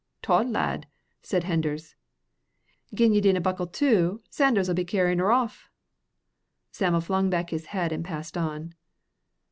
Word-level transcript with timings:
"Tod, 0.23 0.49
lad," 0.49 0.87
said 1.21 1.43
Henders; 1.43 1.93
"gin 2.91 3.13
ye 3.13 3.21
dinna 3.21 3.39
buckle 3.39 3.67
to, 3.67 4.23
Sanders'll 4.31 4.73
be 4.73 4.83
carryin' 4.83 5.19
her 5.19 5.31
off!" 5.31 5.69
Sam'l 6.71 7.01
flung 7.01 7.29
back 7.29 7.51
his 7.51 7.67
head 7.67 7.91
and 7.91 8.03
passed 8.03 8.35
on. 8.35 8.73